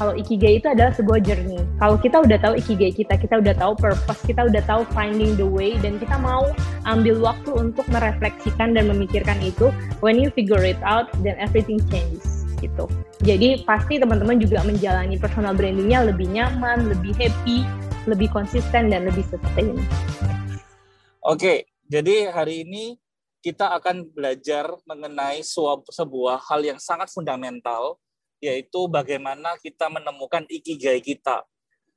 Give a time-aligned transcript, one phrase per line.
[0.00, 1.60] kalau ikigai itu adalah sebuah journey.
[1.76, 5.44] Kalau kita udah tahu ikigai kita, kita udah tahu purpose, kita udah tahu finding the
[5.44, 6.48] way, dan kita mau
[6.88, 9.68] ambil waktu untuk merefleksikan dan memikirkan itu,
[10.00, 12.88] when you figure it out, then everything changes gitu.
[13.20, 17.68] Jadi pasti teman-teman juga menjalani personal brandingnya lebih nyaman, lebih happy,
[18.08, 19.76] lebih konsisten dan lebih sustain.
[21.20, 22.96] Oke, jadi hari ini
[23.44, 25.44] kita akan belajar mengenai
[25.92, 28.00] sebuah hal yang sangat fundamental,
[28.40, 31.44] yaitu bagaimana kita menemukan ikigai kita.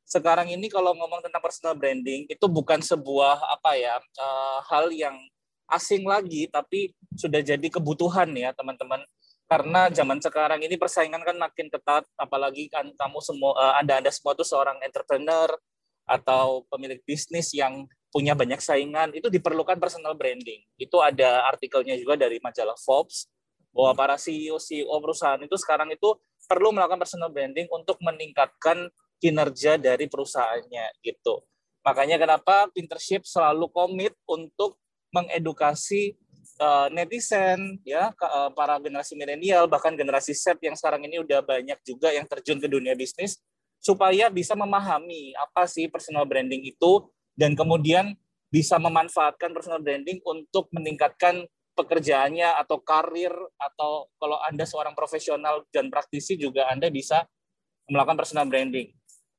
[0.03, 5.15] Sekarang ini kalau ngomong tentang personal branding, itu bukan sebuah apa ya uh, hal yang
[5.71, 9.01] asing lagi, tapi sudah jadi kebutuhan ya teman-teman.
[9.47, 14.11] Karena zaman sekarang ini persaingan kan makin ketat, apalagi kan kamu semua, uh, anda anda
[14.11, 15.49] semua itu seorang entrepreneur
[16.03, 20.61] atau pemilik bisnis yang punya banyak saingan, itu diperlukan personal branding.
[20.75, 23.31] Itu ada artikelnya juga dari majalah Forbes
[23.73, 26.13] bahwa para CEO CEO perusahaan itu sekarang itu
[26.45, 28.91] perlu melakukan personal branding untuk meningkatkan
[29.23, 31.43] kinerja dari perusahaannya gitu.
[31.83, 34.79] Makanya kenapa Pintership selalu komit untuk
[35.11, 36.15] mengedukasi
[36.59, 41.79] uh, netizen ya uh, para generasi milenial bahkan generasi Z yang sekarang ini udah banyak
[41.85, 43.39] juga yang terjun ke dunia bisnis
[43.83, 48.15] supaya bisa memahami apa sih personal branding itu dan kemudian
[48.47, 55.89] bisa memanfaatkan personal branding untuk meningkatkan pekerjaannya atau karir atau kalau Anda seorang profesional dan
[55.89, 57.25] praktisi juga Anda bisa
[57.89, 58.93] melakukan personal branding.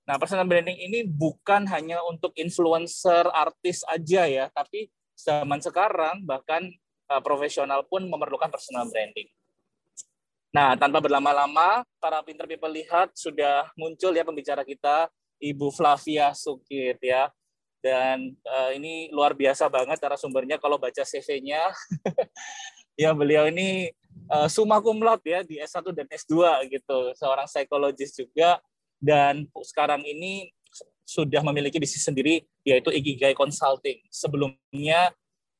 [0.04, 6.68] Nah, personal branding ini bukan hanya untuk influencer, artis aja ya, tapi zaman sekarang bahkan
[7.08, 9.30] uh, profesional pun memerlukan personal branding.
[10.52, 15.08] Nah, tanpa berlama-lama, para pinter people lihat sudah muncul ya pembicara kita,
[15.40, 17.32] Ibu Flavia Sukit ya
[17.84, 21.68] dan uh, ini luar biasa banget cara sumbernya kalau baca CV-nya.
[23.04, 23.92] ya beliau ini
[24.32, 28.56] uh, summa cum laude ya di S1 dan S2 gitu, seorang psikologis juga
[28.96, 30.48] dan sekarang ini
[31.04, 34.00] sudah memiliki bisnis sendiri yaitu Ikigai Consulting.
[34.08, 35.12] Sebelumnya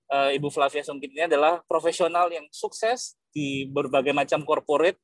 [0.09, 4.97] uh, Ibu Flavia Sungkit ini adalah profesional yang sukses di berbagai macam corporate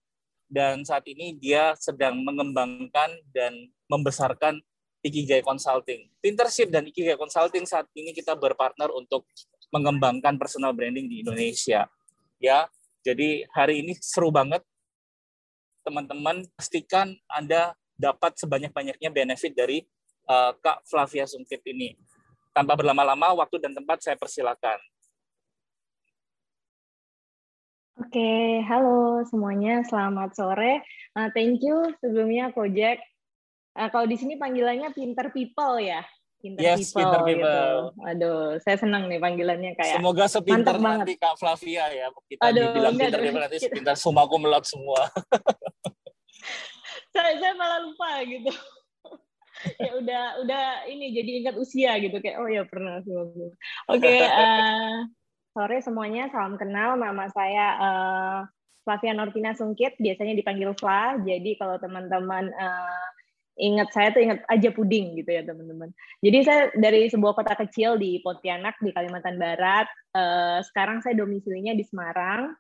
[0.48, 3.53] dan saat ini dia sedang mengembangkan dan
[3.92, 4.64] membesarkan
[5.00, 6.12] Ikigai Consulting.
[6.21, 9.25] Pintership dan Ikigai Consulting saat ini kita berpartner untuk
[9.72, 11.88] mengembangkan personal branding di Indonesia.
[12.37, 12.69] Ya,
[13.00, 14.60] jadi hari ini seru banget.
[15.81, 19.81] Teman-teman, pastikan Anda dapat sebanyak-banyaknya benefit dari
[20.28, 21.97] uh, Kak Flavia Sungkit ini.
[22.53, 24.77] Tanpa berlama-lama, waktu dan tempat saya persilakan.
[28.00, 30.81] Oke, halo semuanya, selamat sore.
[31.12, 32.97] Uh, thank you sebelumnya Kojek
[33.80, 36.04] Uh, kalau di sini panggilannya pinter people ya.
[36.41, 37.48] Pinter yes, people, pinter people.
[37.48, 38.04] Gitu.
[38.12, 40.00] Aduh, saya senang nih panggilannya kayak.
[40.00, 42.06] Semoga sepinter nanti Kak Flavia ya.
[42.28, 45.08] Kita Aduh, dibilang enggak, pinter people nanti sepinter sumaku melot semua.
[47.16, 48.52] saya saya malah lupa gitu.
[49.76, 53.52] ya udah udah ini jadi ingat usia gitu kayak oh ya pernah Oke,
[53.92, 54.97] okay, uh, eh,
[55.52, 56.97] sore semuanya, salam kenal.
[56.97, 58.38] Nama saya uh,
[58.88, 61.20] Flavia Nortina Sungkit, biasanya dipanggil Fla.
[61.20, 63.04] Jadi kalau teman-teman uh,
[63.59, 65.91] ingat saya tuh ingat aja puding gitu ya teman-teman.
[66.22, 69.87] Jadi saya dari sebuah kota kecil di Pontianak di Kalimantan Barat.
[70.15, 72.55] Uh, sekarang saya domisilinya di Semarang.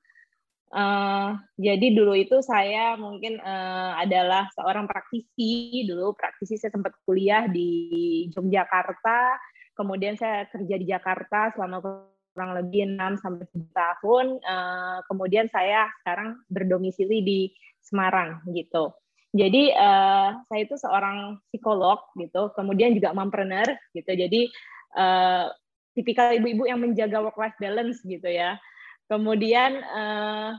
[0.70, 7.50] Uh, jadi dulu itu saya mungkin uh, adalah seorang praktisi dulu praktisi saya sempat kuliah
[7.50, 9.34] di Yogyakarta
[9.74, 11.82] kemudian saya kerja di Jakarta selama
[12.30, 17.40] kurang lebih 6 sampai 7 tahun uh, kemudian saya sekarang berdomisili di
[17.82, 18.94] Semarang gitu
[19.30, 24.10] jadi uh, saya itu seorang psikolog gitu, kemudian juga mompreneur gitu.
[24.10, 24.50] Jadi
[24.98, 25.46] uh,
[25.94, 28.58] tipikal ibu-ibu yang menjaga work life balance gitu ya.
[29.06, 30.58] Kemudian uh,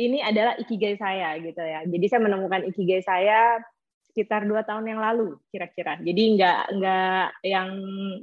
[0.00, 1.84] ini adalah ikigai saya gitu ya.
[1.84, 3.60] Jadi saya menemukan ikigai saya
[4.08, 6.00] sekitar dua tahun yang lalu kira-kira.
[6.00, 7.68] Jadi nggak nggak yang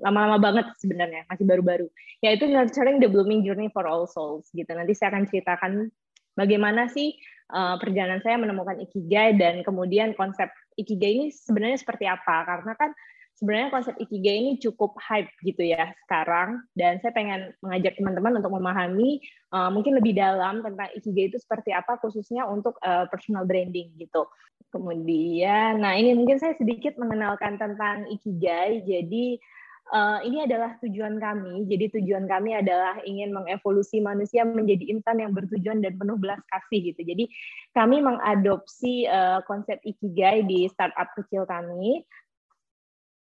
[0.01, 1.85] lama-lama banget sebenarnya, masih baru-baru.
[2.25, 4.73] Yaitu nurturing the blooming journey for all souls gitu.
[4.73, 5.93] Nanti saya akan ceritakan
[6.33, 7.13] bagaimana sih
[7.53, 12.91] uh, perjalanan saya menemukan ikigai dan kemudian konsep ikigai ini sebenarnya seperti apa karena kan
[13.37, 18.51] sebenarnya konsep ikigai ini cukup hype gitu ya sekarang dan saya pengen mengajak teman-teman untuk
[18.53, 19.21] memahami
[19.53, 24.25] uh, mungkin lebih dalam tentang ikigai itu seperti apa khususnya untuk uh, personal branding gitu.
[24.73, 28.81] Kemudian nah ini mungkin saya sedikit mengenalkan tentang ikigai.
[28.85, 29.37] Jadi
[29.91, 31.67] uh, ini adalah tujuan kami.
[31.67, 36.93] Jadi tujuan kami adalah ingin mengevolusi manusia menjadi insan yang bertujuan dan penuh belas kasih
[36.93, 37.01] gitu.
[37.03, 37.27] Jadi
[37.75, 42.05] kami mengadopsi uh, konsep ikigai di startup kecil kami.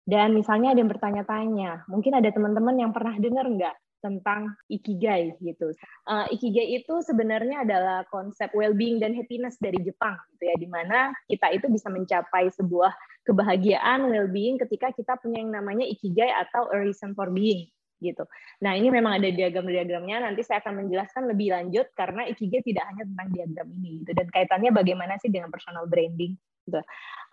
[0.08, 5.74] Dan misalnya ada yang bertanya-tanya, mungkin ada teman-teman yang pernah dengar nggak tentang ikigai gitu.
[6.06, 11.10] Uh, ikigai itu sebenarnya adalah konsep well-being dan happiness dari Jepang gitu ya, di mana
[11.26, 12.92] kita itu bisa mencapai sebuah
[13.26, 17.68] kebahagiaan well-being ketika kita punya yang namanya ikigai atau a reason for being
[17.98, 18.24] gitu.
[18.62, 20.22] Nah ini memang ada diagram-diagramnya.
[20.22, 24.26] Nanti saya akan menjelaskan lebih lanjut karena ikigai tidak hanya tentang diagram ini gitu dan
[24.30, 26.38] kaitannya bagaimana sih dengan personal branding.
[26.68, 26.80] Gitu.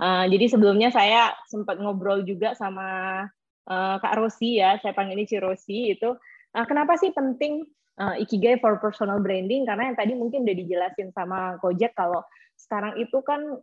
[0.02, 3.22] Uh, jadi sebelumnya saya sempat ngobrol juga sama
[3.70, 6.10] uh, Kak Rosi ya, saya panggil ini Cirosi itu
[6.56, 7.68] Nah, kenapa sih penting
[8.00, 9.68] uh, ikigai for personal branding?
[9.68, 12.24] Karena yang tadi mungkin udah dijelasin sama Kojek kalau
[12.56, 13.60] sekarang itu kan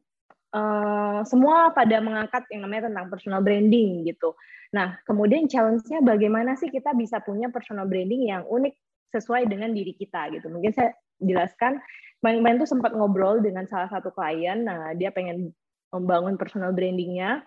[0.53, 4.37] uh, semua pada mengangkat yang namanya tentang personal branding gitu.
[4.77, 8.77] Nah, kemudian challenge-nya bagaimana sih kita bisa punya personal branding yang unik
[9.13, 10.49] sesuai dengan diri kita gitu.
[10.49, 11.81] Mungkin saya jelaskan,
[12.25, 15.53] kemarin tuh sempat ngobrol dengan salah satu klien, nah dia pengen
[15.93, 17.45] membangun personal brandingnya,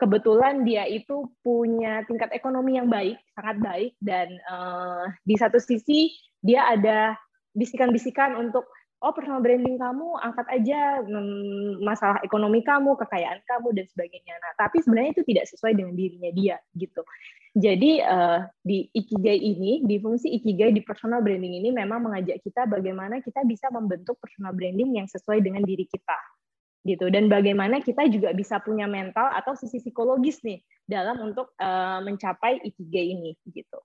[0.00, 6.16] kebetulan dia itu punya tingkat ekonomi yang baik, sangat baik, dan uh, di satu sisi
[6.40, 7.20] dia ada
[7.52, 8.64] bisikan-bisikan untuk
[9.00, 14.34] oh personal branding kamu angkat aja mm, masalah ekonomi kamu, kekayaan kamu dan sebagainya.
[14.40, 17.04] Nah, tapi sebenarnya itu tidak sesuai dengan dirinya dia gitu.
[17.50, 22.64] Jadi uh, di ikigai ini, di fungsi ikigai di personal branding ini memang mengajak kita
[22.64, 26.39] bagaimana kita bisa membentuk personal branding yang sesuai dengan diri kita
[26.80, 32.00] gitu dan bagaimana kita juga bisa punya mental atau sisi psikologis nih dalam untuk uh,
[32.00, 33.78] mencapai ikigai ini gitu.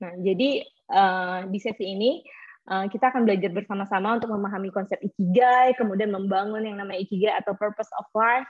[0.00, 2.20] Nah, jadi uh, di sesi ini
[2.68, 7.56] uh, kita akan belajar bersama-sama untuk memahami konsep ikigai, kemudian membangun yang namanya ikigai atau
[7.56, 8.48] purpose of life,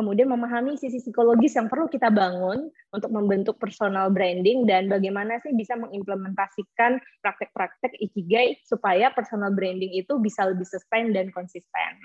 [0.00, 5.52] kemudian memahami sisi psikologis yang perlu kita bangun untuk membentuk personal branding dan bagaimana sih
[5.52, 12.00] bisa mengimplementasikan praktek-praktek ikigai supaya personal branding itu bisa lebih sustain dan konsisten.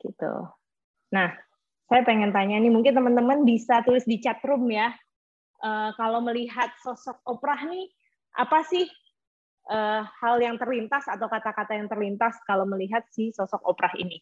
[0.00, 0.32] Gitu.
[1.12, 1.36] Nah,
[1.84, 4.88] saya pengen tanya nih, mungkin teman-teman bisa tulis di chat room ya.
[5.60, 7.92] Uh, kalau melihat sosok Oprah nih,
[8.40, 8.88] apa sih
[9.68, 14.16] uh, hal yang terlintas atau kata-kata yang terlintas kalau melihat si sosok Oprah ini?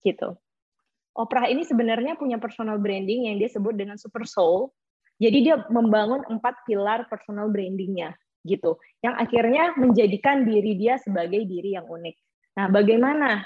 [0.00, 0.32] Gitu.
[1.16, 4.68] Oprah ini sebenarnya punya personal branding yang dia sebut dengan super soul.
[5.16, 8.12] Jadi dia membangun empat pilar personal brandingnya
[8.44, 12.14] gitu, yang akhirnya menjadikan diri dia sebagai diri yang unik.
[12.60, 13.42] Nah, bagaimana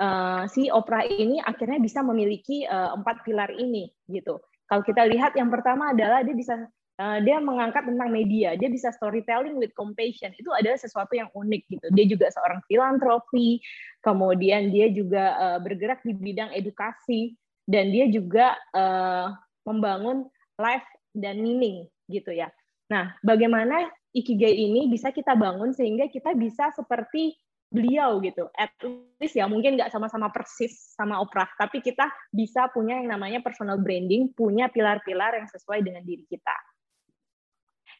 [0.00, 4.40] uh, si Oprah ini akhirnya bisa memiliki uh, empat pilar ini gitu?
[4.66, 6.56] Kalau kita lihat yang pertama adalah dia bisa
[7.02, 10.30] uh, dia mengangkat tentang media, dia bisa storytelling with compassion.
[10.38, 11.86] Itu adalah sesuatu yang unik gitu.
[11.90, 13.58] Dia juga seorang filantropi,
[14.06, 17.34] kemudian dia juga uh, bergerak di bidang edukasi
[17.66, 19.34] dan dia juga uh,
[19.66, 20.30] membangun
[20.62, 22.50] life dan meaning gitu ya.
[22.90, 27.34] Nah, bagaimana ikigai ini bisa kita bangun sehingga kita bisa seperti
[27.72, 28.52] beliau gitu.
[28.52, 28.76] At
[29.16, 33.80] least ya mungkin nggak sama-sama persis sama Oprah, tapi kita bisa punya yang namanya personal
[33.80, 36.52] branding, punya pilar-pilar yang sesuai dengan diri kita.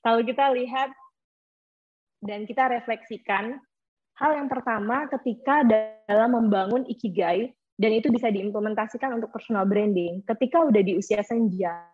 [0.02, 0.90] Kalau kita lihat
[2.22, 3.58] dan kita refleksikan,
[4.18, 10.62] hal yang pertama ketika dalam membangun ikigai, dan itu bisa diimplementasikan untuk personal branding, ketika
[10.62, 11.86] udah di usia senja,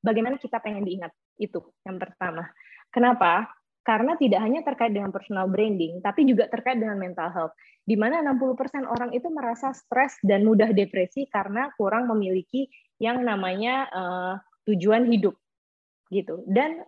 [0.00, 1.12] bagaimana kita pengen diingat?
[1.36, 2.48] Itu yang pertama.
[2.88, 3.48] Kenapa?
[3.80, 7.54] Karena tidak hanya terkait dengan personal branding, tapi juga terkait dengan mental health.
[7.84, 12.68] Di mana 60% orang itu merasa stres dan mudah depresi karena kurang memiliki
[13.00, 14.34] yang namanya uh,
[14.68, 15.32] tujuan hidup
[16.10, 16.42] gitu.
[16.46, 16.82] Dan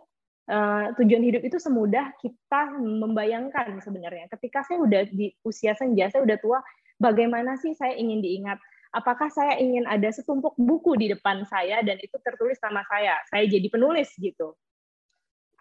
[0.51, 4.29] uh, tujuan hidup itu semudah kita membayangkan sebenarnya.
[4.35, 6.59] Ketika saya udah di usia senja, saya udah tua,
[6.99, 8.59] bagaimana sih saya ingin diingat?
[8.93, 13.49] Apakah saya ingin ada setumpuk buku di depan saya dan itu tertulis nama saya, saya
[13.49, 14.53] jadi penulis gitu.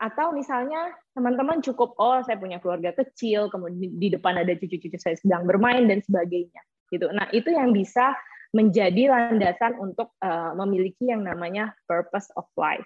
[0.01, 5.15] Atau misalnya teman-teman cukup, oh saya punya keluarga kecil, kemudian di depan ada cucu-cucu saya
[5.15, 6.59] sedang bermain dan sebagainya.
[6.91, 7.07] gitu.
[7.15, 8.13] Nah itu yang bisa
[8.51, 12.85] menjadi landasan untuk uh, memiliki yang namanya purpose of life.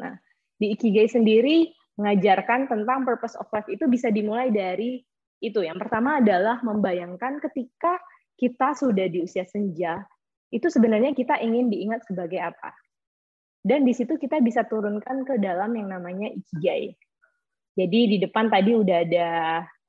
[0.00, 0.16] Nah,
[0.56, 1.68] di Ikigai sendiri
[2.00, 5.04] mengajarkan tentang purpose of life itu bisa dimulai dari
[5.44, 5.60] itu.
[5.60, 8.00] Yang pertama adalah membayangkan ketika
[8.40, 10.00] kita sudah di usia senja,
[10.48, 12.72] itu sebenarnya kita ingin diingat sebagai apa.
[13.60, 16.96] Dan di situ kita bisa turunkan ke dalam yang namanya Ikigai.
[17.76, 19.28] Jadi di depan tadi udah ada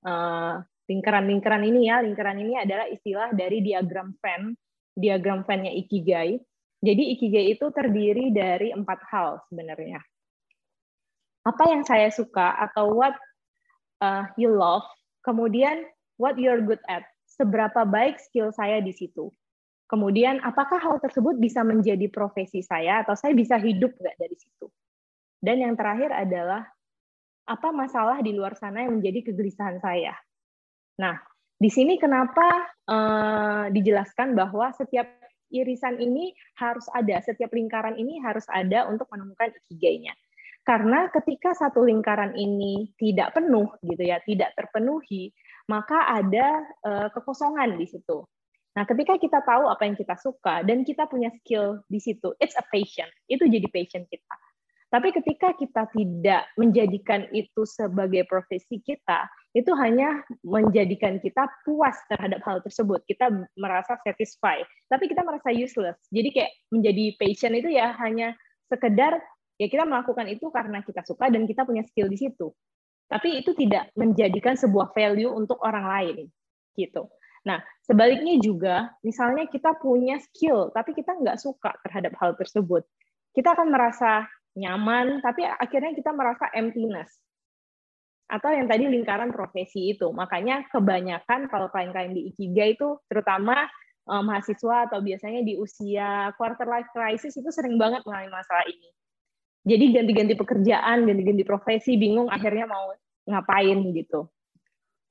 [0.04, 0.54] uh,
[0.92, 2.04] lingkaran-lingkaran ini ya.
[2.04, 4.52] Lingkaran ini adalah istilah dari diagram Venn,
[4.92, 6.36] diagram Venn-nya Ikigai.
[6.82, 10.02] Jadi ikigai itu terdiri dari empat hal sebenarnya.
[11.46, 13.14] Apa yang saya suka atau what
[14.02, 14.86] uh, you love,
[15.22, 15.86] kemudian
[16.18, 19.30] what you're good at, seberapa baik skill saya di situ.
[19.86, 24.66] Kemudian apakah hal tersebut bisa menjadi profesi saya atau saya bisa hidup nggak dari situ.
[25.38, 26.66] Dan yang terakhir adalah
[27.46, 30.14] apa masalah di luar sana yang menjadi kegelisahan saya.
[31.02, 31.18] Nah,
[31.62, 35.21] di sini kenapa uh, dijelaskan bahwa setiap
[35.52, 40.16] irisan ini harus ada, setiap lingkaran ini harus ada untuk menemukan ikigainya.
[40.62, 45.34] Karena ketika satu lingkaran ini tidak penuh gitu ya, tidak terpenuhi,
[45.68, 48.24] maka ada uh, kekosongan di situ.
[48.72, 52.56] Nah, ketika kita tahu apa yang kita suka dan kita punya skill di situ, it's
[52.56, 53.10] a passion.
[53.28, 54.36] Itu jadi passion kita.
[54.92, 59.24] Tapi ketika kita tidak menjadikan itu sebagai profesi kita,
[59.56, 63.00] itu hanya menjadikan kita puas terhadap hal tersebut.
[63.08, 65.96] Kita merasa satisfied, tapi kita merasa useless.
[66.12, 68.36] Jadi kayak menjadi passion itu ya hanya
[68.68, 69.16] sekedar
[69.56, 72.52] ya kita melakukan itu karena kita suka dan kita punya skill di situ.
[73.08, 76.28] Tapi itu tidak menjadikan sebuah value untuk orang lain
[76.76, 77.08] gitu.
[77.48, 82.86] Nah, sebaliknya juga, misalnya kita punya skill, tapi kita nggak suka terhadap hal tersebut.
[83.32, 84.28] Kita akan merasa
[84.58, 87.12] nyaman, tapi akhirnya kita merasa emptiness.
[88.32, 90.12] Atau yang tadi lingkaran profesi itu.
[90.16, 93.68] Makanya kebanyakan kalau klien-klien di Ikigai itu, terutama
[94.08, 98.90] um, mahasiswa atau biasanya di usia quarter life crisis itu sering banget mengalami masalah ini.
[99.68, 102.96] Jadi ganti-ganti pekerjaan, ganti-ganti profesi, bingung akhirnya mau
[103.28, 104.32] ngapain gitu.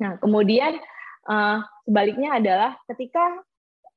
[0.01, 0.81] Nah, kemudian
[1.21, 3.45] Uh, sebaliknya adalah ketika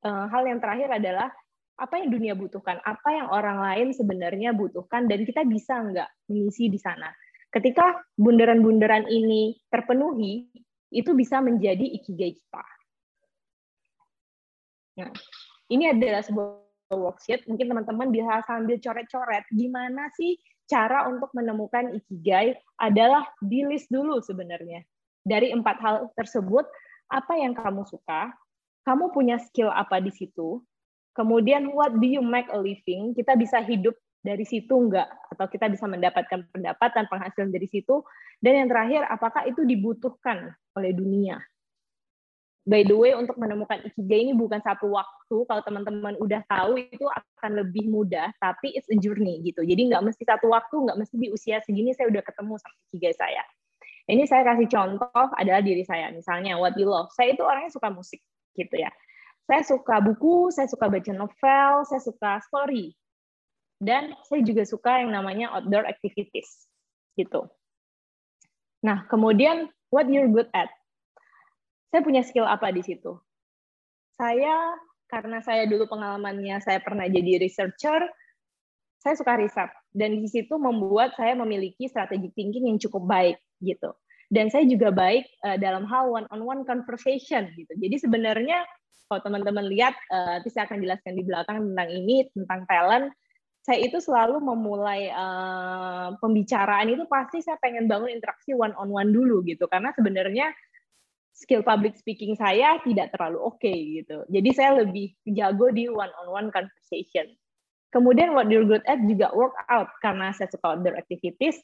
[0.04, 1.32] uh, hal yang terakhir adalah
[1.78, 6.70] apa yang dunia butuhkan, apa yang orang lain sebenarnya butuhkan, dan kita bisa nggak mengisi
[6.70, 7.10] di sana.
[7.54, 10.50] Ketika bundaran-bundaran ini terpenuhi,
[10.94, 12.66] itu bisa menjadi ikigai kita.
[15.02, 15.10] Nah,
[15.74, 17.50] ini adalah sebuah worksheet.
[17.50, 20.38] Mungkin teman-teman bisa sambil coret-coret gimana sih
[20.70, 24.86] cara untuk menemukan ikigai adalah di list dulu sebenarnya.
[25.26, 26.66] Dari empat hal tersebut,
[27.10, 28.34] apa yang kamu suka,
[28.84, 30.62] kamu punya skill apa di situ,
[31.14, 35.68] kemudian what do you make a living, kita bisa hidup dari situ enggak, atau kita
[35.68, 38.02] bisa mendapatkan pendapatan penghasilan dari situ,
[38.40, 41.38] dan yang terakhir, apakah itu dibutuhkan oleh dunia.
[42.64, 47.04] By the way, untuk menemukan ikigai ini bukan satu waktu, kalau teman-teman udah tahu itu
[47.12, 49.68] akan lebih mudah, tapi it's a journey gitu.
[49.68, 53.16] Jadi nggak mesti satu waktu, nggak mesti di usia segini saya udah ketemu sama ikigai
[53.20, 53.44] saya.
[54.08, 56.08] Ini saya kasih contoh adalah diri saya.
[56.16, 57.12] Misalnya what you love.
[57.12, 58.24] Saya itu orangnya suka musik
[58.56, 58.92] gitu ya.
[59.44, 62.96] Saya suka buku, saya suka baca novel, saya suka story.
[63.84, 66.72] Dan saya juga suka yang namanya outdoor activities
[67.20, 67.52] gitu.
[68.84, 70.72] Nah, kemudian what you're good at.
[71.92, 73.20] Saya punya skill apa di situ?
[74.16, 74.80] Saya
[75.12, 78.02] karena saya dulu pengalamannya saya pernah jadi researcher,
[78.98, 83.94] saya suka riset dan di situ membuat saya memiliki strategi thinking yang cukup baik gitu.
[84.34, 87.70] Dan saya juga baik uh, dalam hal one on one conversation gitu.
[87.78, 88.66] Jadi sebenarnya
[89.06, 93.14] kalau teman-teman lihat uh, nanti saya akan jelaskan di belakang tentang ini tentang talent
[93.64, 99.16] saya itu selalu memulai uh, pembicaraan itu pasti saya pengen bangun interaksi one on one
[99.16, 100.52] dulu gitu karena sebenarnya
[101.32, 104.28] skill public speaking saya tidak terlalu oke okay, gitu.
[104.28, 107.32] Jadi saya lebih jago di one on one conversation.
[107.96, 111.56] Kemudian what you're good at juga workout karena saya suka outdoor activities.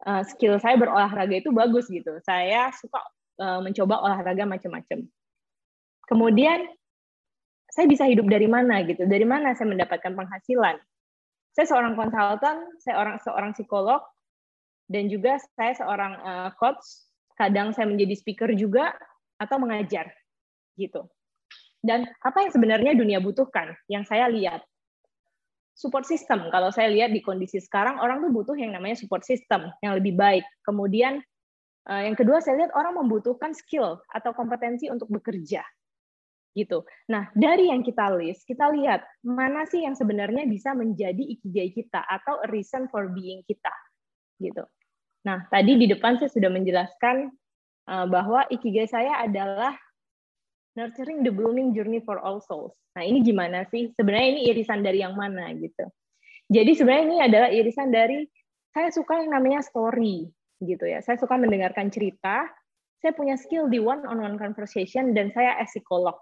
[0.00, 2.16] Uh, skill saya berolahraga itu bagus gitu.
[2.24, 3.00] Saya suka
[3.36, 5.04] uh, mencoba olahraga macam-macam.
[6.08, 6.64] Kemudian
[7.70, 9.04] saya bisa hidup dari mana gitu?
[9.04, 10.80] Dari mana saya mendapatkan penghasilan?
[11.52, 14.00] Saya seorang konsultan, saya orang seorang psikolog,
[14.88, 16.82] dan juga saya seorang uh, coach.
[17.36, 18.92] Kadang saya menjadi speaker juga
[19.40, 20.12] atau mengajar
[20.76, 21.08] gitu.
[21.80, 23.72] Dan apa yang sebenarnya dunia butuhkan?
[23.88, 24.60] Yang saya lihat
[25.80, 26.52] support system.
[26.52, 30.12] Kalau saya lihat di kondisi sekarang, orang tuh butuh yang namanya support system yang lebih
[30.12, 30.44] baik.
[30.60, 31.24] Kemudian
[31.88, 35.64] uh, yang kedua saya lihat orang membutuhkan skill atau kompetensi untuk bekerja.
[36.52, 36.84] Gitu.
[37.08, 42.04] Nah, dari yang kita list, kita lihat mana sih yang sebenarnya bisa menjadi ikigai kita
[42.04, 43.72] atau reason for being kita.
[44.36, 44.60] Gitu.
[45.24, 47.32] Nah, tadi di depan saya sudah menjelaskan
[47.88, 49.72] uh, bahwa ikigai saya adalah
[50.80, 52.72] Nurturing the Blooming Journey for All Souls.
[52.96, 53.92] Nah, ini gimana sih?
[53.92, 55.84] Sebenarnya ini irisan dari yang mana gitu.
[56.48, 58.24] Jadi sebenarnya ini adalah irisan dari
[58.72, 60.24] saya suka yang namanya story
[60.64, 61.04] gitu ya.
[61.04, 62.48] Saya suka mendengarkan cerita.
[63.04, 66.16] Saya punya skill di one on one conversation dan saya as psikolog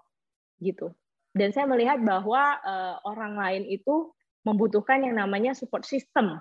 [0.59, 0.91] gitu.
[1.31, 4.11] Dan saya melihat bahwa uh, orang lain itu
[4.43, 6.35] membutuhkan yang namanya support system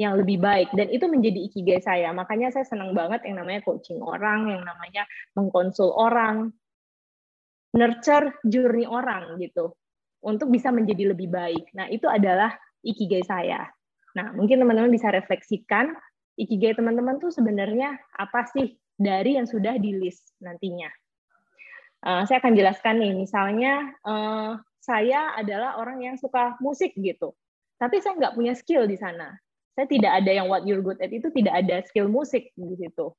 [0.00, 2.08] yang lebih baik dan itu menjadi ikigai saya.
[2.16, 5.04] Makanya saya senang banget yang namanya coaching orang, yang namanya
[5.38, 6.50] mengkonsul orang,
[7.74, 9.74] nurture journey orang gitu
[10.24, 11.74] untuk bisa menjadi lebih baik.
[11.76, 13.68] Nah, itu adalah ikigai saya.
[14.14, 15.92] Nah, mungkin teman-teman bisa refleksikan
[16.38, 20.88] ikigai teman-teman tuh sebenarnya apa sih dari yang sudah di list nantinya.
[22.04, 27.32] Uh, saya akan jelaskan nih, misalnya uh, saya adalah orang yang suka musik gitu,
[27.80, 29.32] tapi saya nggak punya skill di sana.
[29.72, 33.10] Saya tidak ada yang what you're good at itu tidak ada skill musik di situ.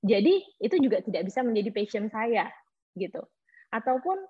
[0.00, 2.48] Jadi itu juga tidak bisa menjadi passion saya
[3.00, 3.24] gitu.
[3.72, 4.20] Ataupun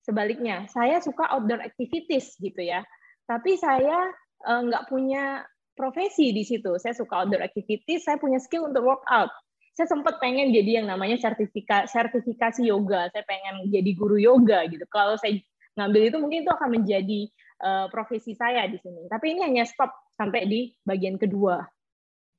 [0.00, 2.80] sebaliknya, saya suka outdoor activities gitu ya.
[3.28, 4.08] Tapi saya
[4.48, 5.44] uh, nggak punya
[5.76, 6.80] profesi di situ.
[6.80, 9.28] Saya suka outdoor activities, saya punya skill untuk workout.
[9.74, 13.10] Saya sempat pengen jadi yang namanya sertifikasi sertifikasi yoga.
[13.10, 14.86] Saya pengen jadi guru yoga gitu.
[14.86, 15.34] Kalau saya
[15.74, 17.20] ngambil itu mungkin itu akan menjadi
[17.60, 19.10] uh, profesi saya di sini.
[19.10, 21.58] Tapi ini hanya stop sampai di bagian kedua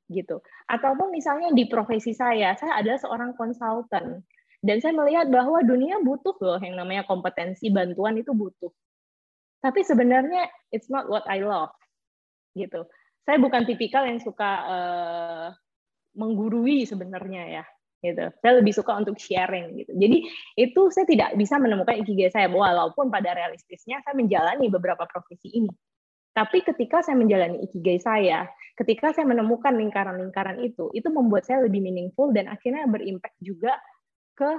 [0.08, 0.39] gitu.
[0.70, 4.22] Ataupun misalnya di profesi saya, saya adalah seorang konsultan
[4.65, 8.74] dan saya melihat bahwa dunia butuh loh yang namanya kompetensi bantuan itu butuh.
[9.62, 11.74] Tapi sebenarnya it's not what I love
[12.57, 12.89] gitu.
[13.25, 15.48] Saya bukan tipikal yang suka uh,
[16.17, 17.63] menggurui sebenarnya ya
[18.01, 18.25] gitu.
[18.41, 19.93] Saya lebih suka untuk sharing gitu.
[19.93, 20.17] Jadi
[20.57, 25.74] itu saya tidak bisa menemukan ikigai saya walaupun pada realistisnya saya menjalani beberapa profesi ini.
[26.36, 28.43] Tapi ketika saya menjalani ikigai saya,
[28.75, 33.79] ketika saya menemukan lingkaran-lingkaran itu, itu membuat saya lebih meaningful dan akhirnya berimpact juga
[34.38, 34.51] ke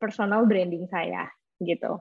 [0.00, 1.28] personal branding saya
[1.60, 2.00] gitu.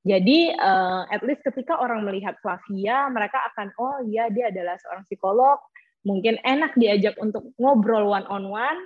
[0.00, 5.04] Jadi uh, at least ketika orang melihat Flavia, mereka akan oh iya dia adalah seorang
[5.04, 5.60] psikolog,
[6.08, 8.80] mungkin enak diajak untuk ngobrol one on one,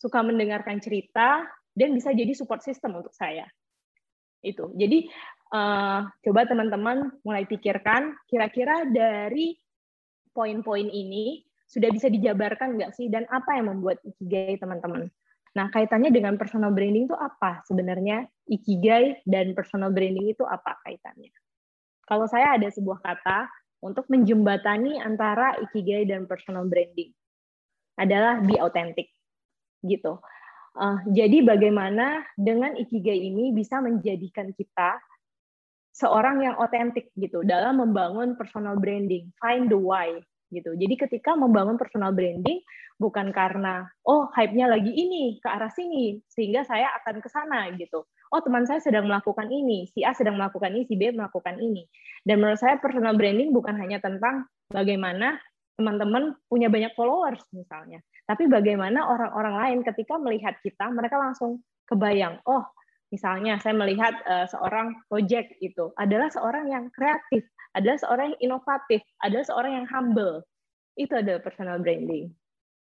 [0.00, 1.44] suka mendengarkan cerita
[1.76, 3.44] dan bisa jadi support system untuk saya.
[4.40, 4.72] Itu.
[4.72, 5.12] Jadi
[5.52, 9.60] uh, coba teman-teman mulai pikirkan kira-kira dari
[10.32, 15.12] poin-poin ini sudah bisa dijabarkan nggak sih dan apa yang membuat ikigai teman-teman?
[15.56, 21.32] Nah, kaitannya dengan personal branding itu apa sebenarnya ikigai dan personal branding itu apa kaitannya?
[22.04, 23.48] Kalau saya ada sebuah kata
[23.80, 27.08] untuk menjembatani antara ikigai dan personal branding
[27.96, 29.08] adalah be authentic
[29.80, 30.20] gitu.
[30.76, 35.00] Uh, jadi bagaimana dengan ikigai ini bisa menjadikan kita
[35.96, 40.74] seorang yang otentik gitu dalam membangun personal branding, find the why gitu.
[40.74, 42.62] Jadi ketika membangun personal branding
[42.96, 48.06] bukan karena oh hype-nya lagi ini ke arah sini sehingga saya akan ke sana gitu.
[48.34, 51.86] Oh teman saya sedang melakukan ini, si A sedang melakukan ini, si B melakukan ini.
[52.26, 55.38] Dan menurut saya personal branding bukan hanya tentang bagaimana
[55.76, 62.40] teman-teman punya banyak followers misalnya, tapi bagaimana orang-orang lain ketika melihat kita mereka langsung kebayang,
[62.48, 62.64] oh
[63.14, 67.46] Misalnya saya melihat uh, seorang project itu adalah seorang yang kreatif,
[67.78, 70.42] adalah seorang yang inovatif, adalah seorang yang humble.
[70.98, 72.34] Itu adalah personal branding.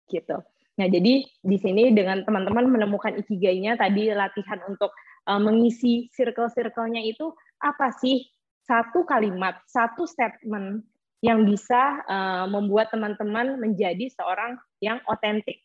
[0.07, 0.37] Gitu.
[0.79, 4.95] Nah, jadi di sini dengan teman-teman menemukan ikigainya tadi latihan untuk
[5.29, 8.25] uh, mengisi circle-circle-nya itu apa sih
[8.63, 10.87] satu kalimat, satu statement
[11.23, 15.63] yang bisa uh, membuat teman-teman menjadi seorang yang otentik.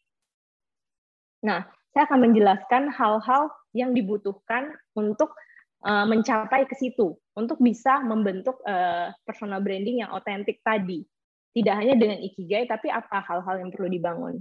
[1.46, 5.38] Nah, saya akan menjelaskan hal-hal yang dibutuhkan untuk
[5.86, 11.06] uh, mencapai ke situ, untuk bisa membentuk uh, personal branding yang otentik tadi.
[11.54, 14.36] Tidak hanya dengan ikigai, tapi apa hal-hal yang perlu dibangun.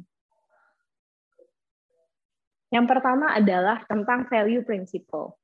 [2.69, 5.39] Yang pertama adalah tentang value principle.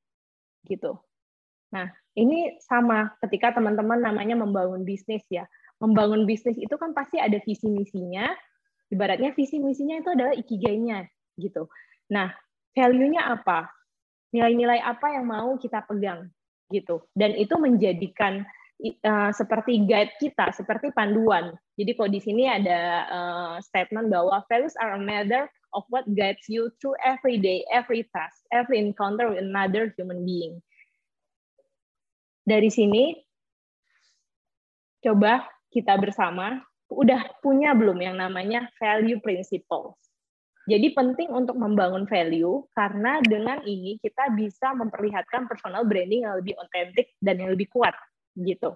[0.69, 0.93] Gitu.
[1.73, 5.49] Nah, ini sama ketika teman-teman namanya membangun bisnis ya.
[5.81, 8.29] Membangun bisnis itu kan pasti ada visi misinya.
[8.93, 11.09] Ibaratnya visi misinya itu adalah ikigainya
[11.41, 11.65] gitu.
[12.13, 12.29] Nah,
[12.77, 13.65] value-nya apa?
[14.33, 16.27] Nilai-nilai apa yang mau kita pegang
[16.73, 17.05] gitu.
[17.13, 18.41] Dan itu menjadikan
[19.05, 21.53] uh, seperti guide kita, seperti panduan.
[21.77, 26.45] Jadi kalau di sini ada uh, statement bahwa values are a matter of what guides
[26.49, 30.61] you through every day, every task, every encounter with another human being.
[32.43, 33.15] Dari sini,
[34.99, 36.59] coba kita bersama
[36.91, 39.97] udah punya belum yang namanya value principles.
[40.63, 46.55] Jadi penting untuk membangun value karena dengan ini kita bisa memperlihatkan personal branding yang lebih
[46.55, 47.91] otentik dan yang lebih kuat
[48.39, 48.71] gitu.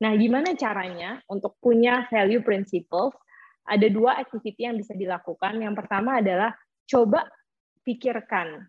[0.00, 3.12] Nah, gimana caranya untuk punya value principles?
[3.68, 5.60] Ada dua activity yang bisa dilakukan.
[5.60, 6.56] Yang pertama adalah
[6.88, 7.28] coba
[7.84, 8.64] pikirkan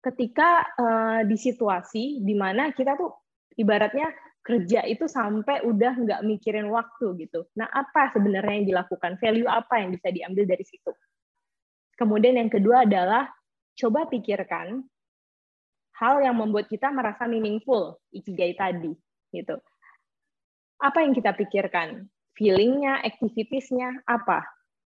[0.00, 3.12] ketika uh, di situasi di mana kita tuh
[3.60, 4.08] ibaratnya
[4.40, 7.44] kerja itu sampai udah nggak mikirin waktu gitu.
[7.58, 9.18] Nah, apa sebenarnya yang dilakukan?
[9.18, 10.94] Value apa yang bisa diambil dari situ?
[11.96, 13.28] Kemudian yang kedua adalah
[13.76, 14.84] coba pikirkan
[15.96, 18.92] hal yang membuat kita merasa meaningful, ikigai tadi,
[19.32, 19.56] gitu.
[20.76, 22.04] Apa yang kita pikirkan?
[22.36, 24.44] Feelingnya, activitiesnya, apa?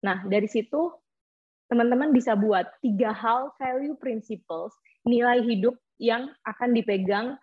[0.03, 0.91] Nah, dari situ
[1.71, 4.75] teman-teman bisa buat tiga hal value principles,
[5.07, 7.39] nilai hidup yang akan dipegang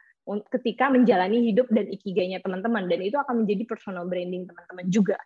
[0.52, 2.92] ketika menjalani hidup dan ikigainya teman-teman.
[2.92, 5.16] Dan itu akan menjadi personal branding teman-teman juga.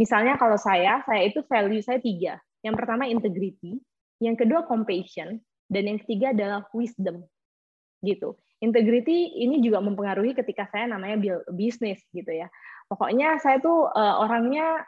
[0.00, 2.40] Misalnya kalau saya, saya itu value saya tiga.
[2.64, 3.78] Yang pertama integrity,
[4.24, 7.28] yang kedua compassion, dan yang ketiga adalah wisdom.
[8.00, 8.32] Gitu.
[8.64, 11.20] Integrity ini juga mempengaruhi ketika saya namanya
[11.52, 12.48] bisnis gitu ya.
[12.88, 14.80] Pokoknya saya tuh uh, orangnya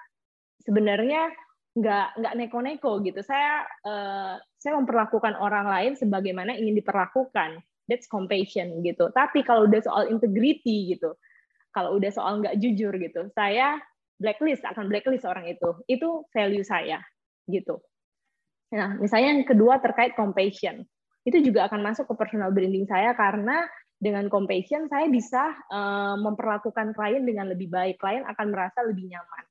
[0.64, 1.28] sebenarnya
[1.76, 3.20] nggak nggak neko-neko gitu.
[3.20, 9.12] Saya uh, saya memperlakukan orang lain sebagaimana ingin diperlakukan that's compassion gitu.
[9.12, 11.12] Tapi kalau udah soal integrity gitu,
[11.76, 13.76] kalau udah soal nggak jujur gitu, saya
[14.16, 15.76] blacklist akan blacklist orang itu.
[15.84, 17.04] Itu value saya
[17.46, 17.82] gitu.
[18.74, 20.82] Nah, misalnya yang kedua terkait compassion.
[21.26, 26.92] Itu juga akan masuk ke personal branding saya karena dengan compassion saya bisa uh, memperlakukan
[26.94, 27.98] klien dengan lebih baik.
[27.98, 29.44] Klien akan merasa lebih nyaman.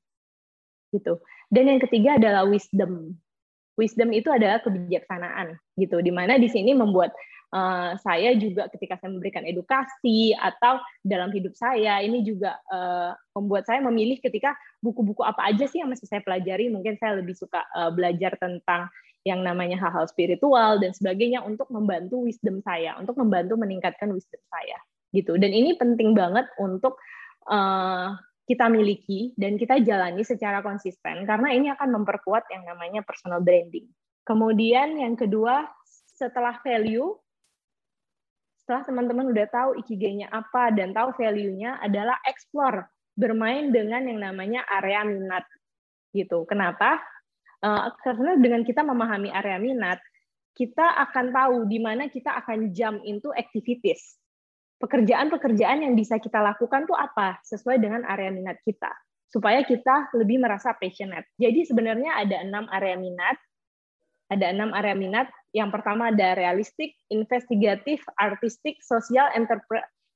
[0.94, 1.20] Gitu.
[1.52, 3.16] Dan yang ketiga adalah wisdom.
[3.76, 6.00] Wisdom itu adalah kebijaksanaan gitu.
[6.00, 7.12] Di mana di sini membuat
[7.56, 13.64] uh, saya juga ketika saya memberikan edukasi atau dalam hidup saya ini juga uh, membuat
[13.64, 14.52] saya memilih ketika
[14.84, 16.68] buku-buku apa aja sih yang masih saya pelajari.
[16.68, 18.92] Mungkin saya lebih suka uh, belajar tentang
[19.26, 24.78] yang namanya hal-hal spiritual dan sebagainya untuk membantu wisdom saya, untuk membantu meningkatkan wisdom saya,
[25.10, 25.34] gitu.
[25.34, 26.94] Dan ini penting banget untuk
[28.46, 33.86] kita miliki dan kita jalani secara konsisten karena ini akan memperkuat yang namanya personal branding.
[34.26, 35.70] Kemudian yang kedua,
[36.18, 37.14] setelah value,
[38.66, 44.66] setelah teman-teman udah tahu ikigai-nya apa dan tahu value-nya adalah explore, bermain dengan yang namanya
[44.66, 45.46] area minat.
[46.10, 46.42] Gitu.
[46.50, 46.98] Kenapa?
[47.62, 50.02] Uh, karena dengan kita memahami area minat,
[50.58, 54.18] kita akan tahu di mana kita akan jump into activities.
[54.82, 58.90] Pekerjaan-pekerjaan yang bisa kita lakukan tuh apa sesuai dengan area minat kita
[59.30, 61.30] supaya kita lebih merasa passionate.
[61.38, 63.38] Jadi sebenarnya ada enam area minat.
[64.26, 65.30] Ada enam area minat.
[65.54, 69.30] Yang pertama ada realistik, investigatif, artistik, sosial,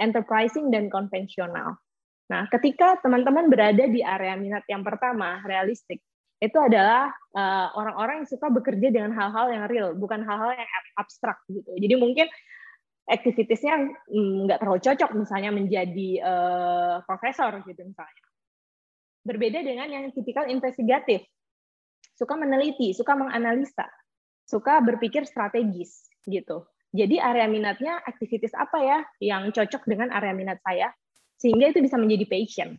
[0.02, 1.78] enterprising, dan konvensional.
[2.30, 5.98] Nah, ketika teman-teman berada di area minat yang pertama, realistik,
[6.40, 11.36] itu adalah uh, orang-orang yang suka bekerja dengan hal-hal yang real, bukan hal-hal yang abstrak
[11.52, 11.68] gitu.
[11.76, 12.26] Jadi mungkin
[13.10, 13.74] aktivitasnya
[14.08, 18.24] mm, nggak terlalu cocok misalnya menjadi uh, profesor gitu misalnya.
[19.20, 21.20] Berbeda dengan yang tipikal investigatif,
[22.20, 23.88] suka meneliti, suka menganalisa,
[24.44, 26.68] suka berpikir strategis gitu.
[26.92, 30.92] Jadi area minatnya aktivitas apa ya yang cocok dengan area minat saya,
[31.40, 32.76] sehingga itu bisa menjadi passion.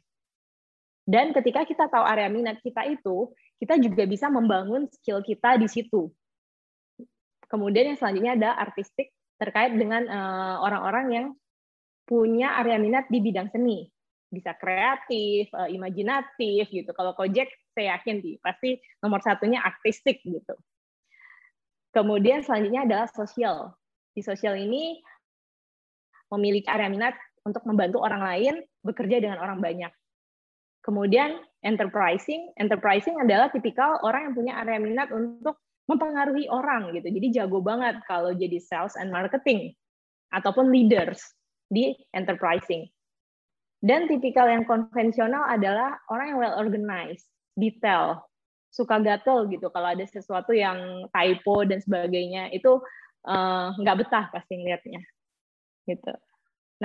[1.01, 5.65] Dan ketika kita tahu area minat kita itu, kita juga bisa membangun skill kita di
[5.65, 6.13] situ.
[7.49, 9.09] Kemudian yang selanjutnya ada artistik
[9.41, 11.27] terkait dengan eh, orang-orang yang
[12.05, 13.89] punya area minat di bidang seni.
[14.31, 16.91] Bisa kreatif, uh, imajinatif gitu.
[16.95, 20.55] Kalau Kojek saya yakin sih pasti nomor satunya artistik gitu.
[21.91, 23.75] Kemudian selanjutnya adalah sosial.
[24.15, 25.03] Di sosial ini
[26.31, 29.91] memiliki area minat untuk membantu orang lain bekerja dengan orang banyak.
[30.81, 37.11] Kemudian enterprising, enterprising adalah tipikal orang yang punya area minat untuk mempengaruhi orang gitu.
[37.11, 39.75] Jadi jago banget kalau jadi sales and marketing
[40.31, 41.19] ataupun leaders
[41.67, 42.87] di enterprising.
[43.81, 47.25] Dan tipikal yang konvensional adalah orang yang well organized,
[47.57, 48.29] detail,
[48.69, 49.73] suka gatel gitu.
[49.73, 52.77] Kalau ada sesuatu yang typo dan sebagainya itu
[53.25, 55.01] eh, nggak uh, betah pasti ngeliatnya.
[55.89, 56.13] Gitu.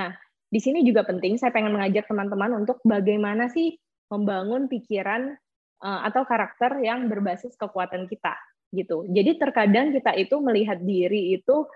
[0.01, 0.17] Nah,
[0.49, 3.77] di sini juga penting saya pengen mengajak teman-teman untuk bagaimana sih
[4.09, 5.37] membangun pikiran
[5.85, 8.33] uh, atau karakter yang berbasis kekuatan kita
[8.73, 9.05] gitu.
[9.13, 11.67] Jadi terkadang kita itu melihat diri itu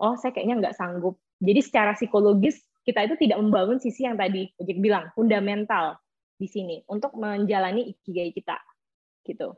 [0.00, 1.20] oh saya kayaknya nggak sanggup.
[1.42, 5.98] Jadi secara psikologis kita itu tidak membangun sisi yang tadi Ojek bilang fundamental
[6.34, 8.58] di sini untuk menjalani ikigai kita
[9.22, 9.54] gitu.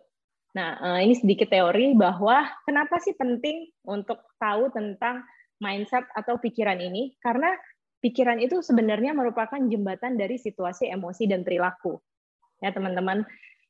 [0.55, 5.25] Nah, uh, ini sedikit teori bahwa kenapa sih penting untuk tahu tentang
[5.59, 7.17] mindset atau pikiran ini?
[7.19, 7.51] Karena
[7.99, 11.99] pikiran itu sebenarnya merupakan jembatan dari situasi emosi dan perilaku
[12.63, 13.25] ya teman-teman.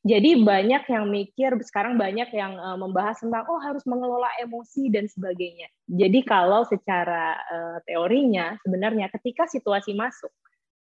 [0.05, 5.09] Jadi banyak yang mikir sekarang banyak yang uh, membahas tentang oh harus mengelola emosi dan
[5.09, 5.73] sebagainya.
[5.89, 10.29] Jadi kalau secara uh, teorinya sebenarnya ketika situasi masuk,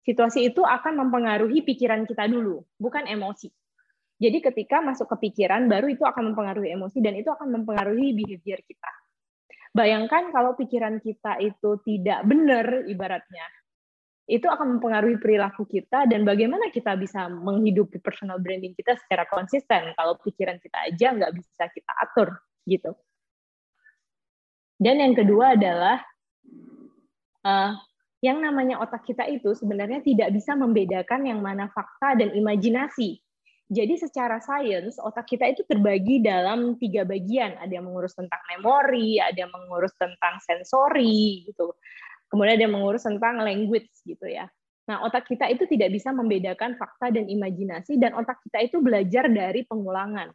[0.08, 3.52] situasi itu akan mempengaruhi pikiran kita dulu, bukan emosi.
[4.16, 8.64] Jadi ketika masuk ke pikiran baru itu akan mempengaruhi emosi dan itu akan mempengaruhi behavior
[8.64, 8.92] kita.
[9.76, 13.44] Bayangkan kalau pikiran kita itu tidak benar ibaratnya,
[14.32, 19.92] itu akan mempengaruhi perilaku kita dan bagaimana kita bisa menghidupi personal branding kita secara konsisten
[19.92, 22.96] kalau pikiran kita aja nggak bisa kita atur gitu.
[24.80, 26.00] Dan yang kedua adalah
[27.44, 27.76] uh,
[28.24, 33.20] yang namanya otak kita itu sebenarnya tidak bisa membedakan yang mana fakta dan imajinasi.
[33.68, 37.60] Jadi secara sains otak kita itu terbagi dalam tiga bagian.
[37.60, 41.76] Ada yang mengurus tentang memori, ada yang mengurus tentang sensori, gitu
[42.32, 44.48] kemudian dia mengurus tentang language gitu ya.
[44.88, 49.28] Nah, otak kita itu tidak bisa membedakan fakta dan imajinasi dan otak kita itu belajar
[49.28, 50.32] dari pengulangan.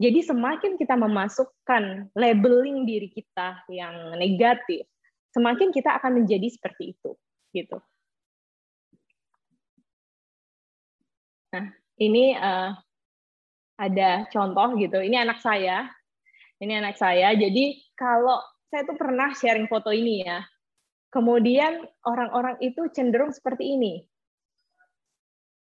[0.00, 4.88] Jadi semakin kita memasukkan labeling diri kita yang negatif,
[5.36, 7.12] semakin kita akan menjadi seperti itu,
[7.52, 7.78] gitu.
[11.52, 11.68] Nah,
[12.00, 12.72] ini uh,
[13.76, 15.04] ada contoh gitu.
[15.04, 15.84] Ini anak saya.
[16.64, 17.36] Ini anak saya.
[17.36, 18.40] Jadi kalau
[18.72, 20.40] saya tuh pernah sharing foto ini ya
[21.10, 23.94] kemudian orang-orang itu cenderung seperti ini.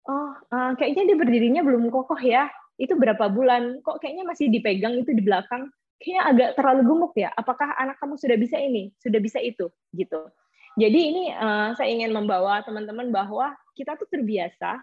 [0.08, 2.47] Oh, uh, kayaknya dia berdirinya belum kokoh ya.
[2.80, 3.84] Itu berapa bulan?
[3.84, 5.67] Kok kayaknya masih dipegang itu di belakang?
[5.99, 7.30] Kayaknya agak terlalu gemuk ya.
[7.36, 8.95] Apakah anak kamu sudah bisa ini?
[8.97, 9.67] Sudah bisa itu?
[9.91, 10.21] Gitu.
[10.80, 14.80] Jadi ini uh, saya ingin membawa teman-teman bahwa kita tuh terbiasa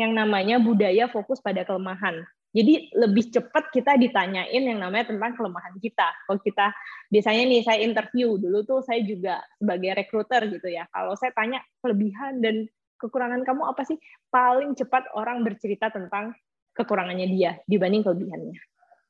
[0.00, 2.24] yang namanya budaya fokus pada kelemahan.
[2.52, 6.04] Jadi lebih cepat kita ditanyain yang namanya tentang kelemahan kita.
[6.28, 6.68] Kalau kita
[7.08, 10.84] biasanya nih saya interview dulu tuh saya juga sebagai rekruter gitu ya.
[10.92, 12.68] Kalau saya tanya kelebihan dan
[13.00, 13.96] kekurangan kamu apa sih?
[14.28, 16.36] Paling cepat orang bercerita tentang
[16.76, 18.56] kekurangannya dia dibanding kelebihannya.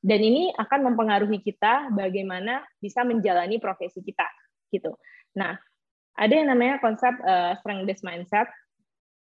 [0.03, 4.27] Dan ini akan mempengaruhi kita bagaimana bisa menjalani profesi kita
[4.71, 4.95] gitu.
[5.39, 5.55] Nah,
[6.19, 8.47] ada yang namanya konsep uh, strength based mindset.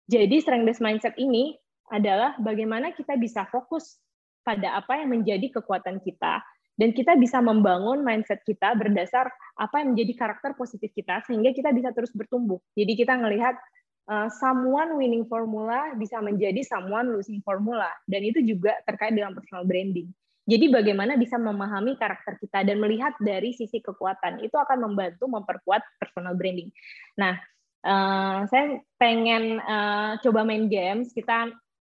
[0.10, 1.58] Jadi strength based mindset ini
[1.92, 4.00] adalah bagaimana kita bisa fokus
[4.44, 6.44] pada apa yang menjadi kekuatan kita
[6.76, 11.70] dan kita bisa membangun mindset kita berdasar apa yang menjadi karakter positif kita sehingga kita
[11.70, 12.58] bisa terus bertumbuh.
[12.74, 13.54] Jadi kita melihat
[14.10, 19.70] uh, someone winning formula bisa menjadi someone losing formula dan itu juga terkait dengan personal
[19.70, 20.10] branding.
[20.44, 25.80] Jadi bagaimana bisa memahami karakter kita dan melihat dari sisi kekuatan itu akan membantu memperkuat
[26.04, 26.68] personal branding.
[27.16, 27.40] Nah,
[27.88, 31.16] uh, saya pengen uh, coba main games.
[31.16, 31.48] Kita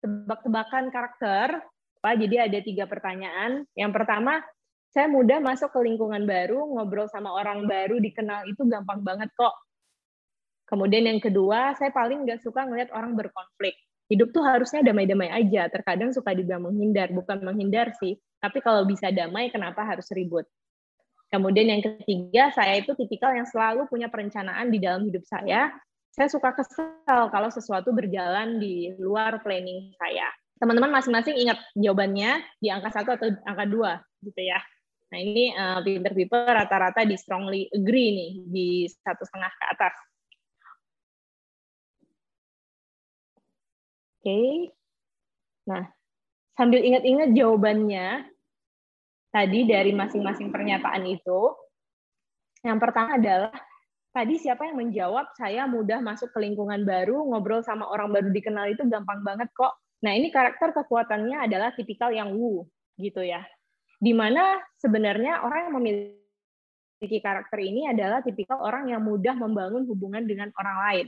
[0.04, 1.64] tebak-tebakan karakter
[2.12, 3.64] jadi ada tiga pertanyaan.
[3.72, 4.44] Yang pertama,
[4.92, 9.56] saya mudah masuk ke lingkungan baru, ngobrol sama orang baru, dikenal itu gampang banget kok.
[10.68, 13.72] Kemudian yang kedua, saya paling nggak suka ngeliat orang berkonflik.
[14.12, 15.72] Hidup tuh harusnya damai-damai aja.
[15.72, 18.20] Terkadang suka dibilang menghindar, bukan menghindar sih.
[18.36, 20.44] Tapi kalau bisa damai, kenapa harus ribut?
[21.32, 25.72] Kemudian yang ketiga, saya itu tipikal yang selalu punya perencanaan di dalam hidup saya.
[26.14, 30.30] Saya suka kesal kalau sesuatu berjalan di luar planning saya
[30.62, 34.62] teman-teman masing-masing ingat jawabannya di angka satu atau angka dua gitu ya.
[35.10, 39.94] Nah ini uh, pinter people rata-rata di strongly agree nih di satu setengah ke atas.
[44.22, 44.24] Oke.
[44.24, 44.50] Okay.
[45.68, 45.84] Nah
[46.54, 48.30] sambil ingat-ingat jawabannya
[49.34, 51.50] tadi dari masing-masing pernyataan itu,
[52.62, 53.50] yang pertama adalah
[54.14, 58.70] tadi siapa yang menjawab saya mudah masuk ke lingkungan baru, ngobrol sama orang baru dikenal
[58.70, 59.74] itu gampang banget kok
[60.04, 62.68] Nah, ini karakter kekuatannya adalah tipikal yang Wu,
[63.00, 63.40] gitu ya.
[63.96, 70.28] Di mana sebenarnya orang yang memiliki karakter ini adalah tipikal orang yang mudah membangun hubungan
[70.28, 71.06] dengan orang lain.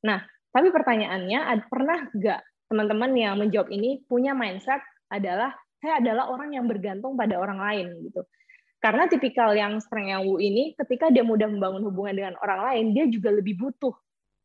[0.00, 2.40] Nah, tapi pertanyaannya, pernah nggak
[2.72, 4.80] teman-teman yang menjawab ini punya mindset
[5.12, 8.24] adalah saya adalah orang yang bergantung pada orang lain gitu.
[8.78, 12.86] Karena tipikal yang strength yang Wu ini, ketika dia mudah membangun hubungan dengan orang lain,
[12.94, 13.90] dia juga lebih butuh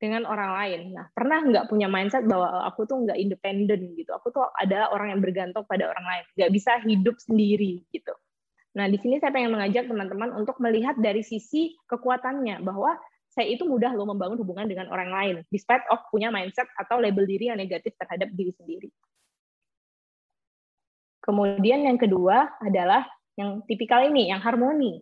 [0.01, 0.81] dengan orang lain.
[0.91, 4.11] Nah, pernah nggak punya mindset bahwa oh, aku tuh nggak independen gitu.
[4.11, 8.11] Aku tuh adalah orang yang bergantung pada orang lain, nggak bisa hidup sendiri gitu.
[8.73, 12.97] Nah, di sini saya pengen mengajak teman-teman untuk melihat dari sisi kekuatannya bahwa
[13.31, 17.25] saya itu mudah loh membangun hubungan dengan orang lain, despite of punya mindset atau label
[17.25, 18.89] diri yang negatif terhadap diri sendiri.
[21.23, 23.07] Kemudian yang kedua adalah
[23.39, 25.01] yang tipikal ini, yang harmoni,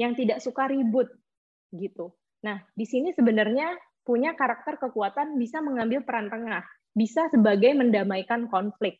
[0.00, 1.12] yang tidak suka ribut
[1.74, 2.16] gitu.
[2.40, 6.64] Nah, di sini sebenarnya punya karakter kekuatan bisa mengambil peran tengah,
[6.96, 8.98] bisa sebagai mendamaikan konflik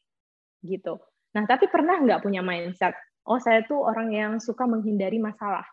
[0.60, 1.00] gitu.
[1.32, 2.92] Nah, tapi pernah nggak punya mindset,
[3.24, 5.64] oh saya tuh orang yang suka menghindari masalah.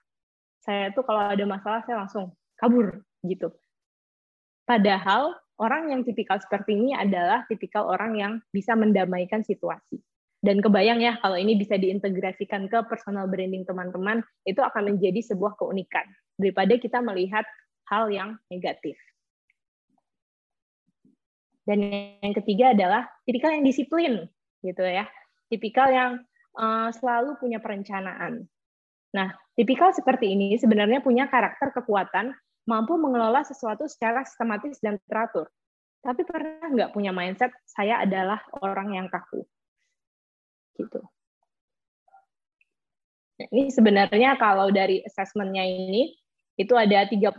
[0.63, 3.52] Saya tuh kalau ada masalah saya langsung kabur gitu.
[4.67, 10.00] Padahal orang yang tipikal seperti ini adalah tipikal orang yang bisa mendamaikan situasi.
[10.47, 15.60] Dan kebayang ya kalau ini bisa diintegrasikan ke personal branding teman-teman, itu akan menjadi sebuah
[15.60, 16.07] keunikan
[16.39, 17.43] daripada kita melihat
[17.91, 18.95] hal yang negatif.
[21.67, 21.83] Dan
[22.23, 24.23] yang ketiga adalah tipikal yang disiplin,
[24.63, 25.03] gitu ya.
[25.51, 26.12] Tipikal yang
[26.55, 28.47] uh, selalu punya perencanaan.
[29.12, 32.31] Nah, tipikal seperti ini sebenarnya punya karakter kekuatan,
[32.63, 35.51] mampu mengelola sesuatu secara sistematis dan teratur.
[35.99, 39.43] Tapi pernah nggak punya mindset, saya adalah orang yang kaku.
[40.78, 41.02] Gitu.
[43.38, 46.13] Nah, ini sebenarnya kalau dari assessment-nya ini,
[46.58, 47.38] itu ada 34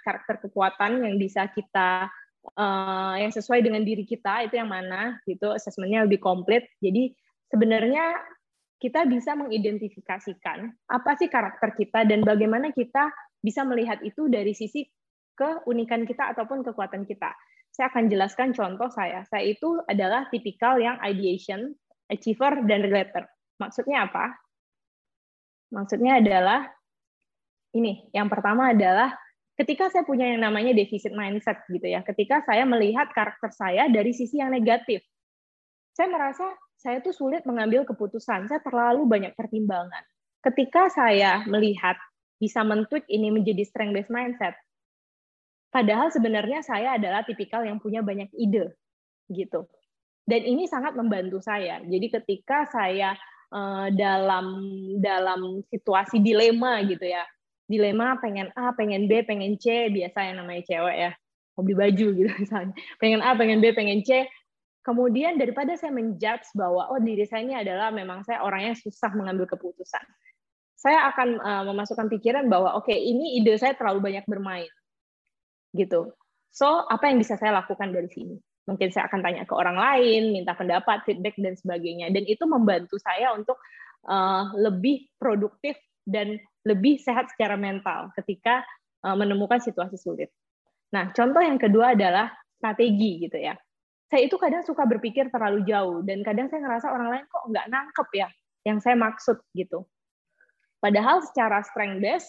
[0.00, 2.08] karakter kekuatan yang bisa kita
[2.56, 5.52] uh, yang sesuai dengan diri kita itu yang mana gitu.
[5.52, 6.64] Asesmennya lebih komplit.
[6.80, 7.12] Jadi
[7.52, 8.16] sebenarnya
[8.80, 13.12] kita bisa mengidentifikasikan apa sih karakter kita dan bagaimana kita
[13.44, 14.88] bisa melihat itu dari sisi
[15.36, 17.36] keunikan kita ataupun kekuatan kita.
[17.68, 19.26] Saya akan jelaskan contoh saya.
[19.28, 21.74] Saya itu adalah tipikal yang ideation
[22.10, 23.24] achiever dan relator
[23.60, 24.34] maksudnya apa
[25.72, 26.68] maksudnya adalah
[27.74, 29.10] ini yang pertama adalah
[29.54, 34.10] ketika saya punya yang namanya defisit mindset gitu ya, ketika saya melihat karakter saya dari
[34.10, 35.02] sisi yang negatif,
[35.94, 40.02] saya merasa saya tuh sulit mengambil keputusan, saya terlalu banyak pertimbangan.
[40.42, 41.96] Ketika saya melihat
[42.36, 44.54] bisa mentweak ini menjadi strength based mindset.
[45.72, 48.74] Padahal sebenarnya saya adalah tipikal yang punya banyak ide
[49.32, 49.66] gitu.
[50.24, 51.84] Dan ini sangat membantu saya.
[51.84, 53.12] Jadi ketika saya
[53.52, 54.46] uh, dalam
[54.98, 57.28] dalam situasi dilema gitu ya,
[57.68, 61.10] dilema pengen A, pengen B, pengen C, biasa yang namanya cewek ya,
[61.56, 64.24] mau beli baju gitu misalnya, pengen A, pengen B, pengen C,
[64.80, 69.44] kemudian daripada saya menjudge bahwa oh diri saya ini adalah memang saya orangnya susah mengambil
[69.44, 70.04] keputusan.
[70.74, 74.68] Saya akan uh, memasukkan pikiran bahwa oke okay, ini ide saya terlalu banyak bermain
[75.76, 76.12] gitu.
[76.48, 80.32] So apa yang bisa saya lakukan dari sini mungkin saya akan tanya ke orang lain
[80.32, 83.60] minta pendapat feedback dan sebagainya dan itu membantu saya untuk
[84.08, 88.64] uh, lebih produktif dan lebih sehat secara mental ketika
[89.04, 90.32] uh, menemukan situasi sulit
[90.92, 93.52] nah contoh yang kedua adalah strategi gitu ya
[94.08, 97.66] saya itu kadang suka berpikir terlalu jauh dan kadang saya ngerasa orang lain kok nggak
[97.66, 98.28] nangkep ya
[98.64, 99.84] yang saya maksud gitu.
[100.80, 102.28] Padahal secara strength base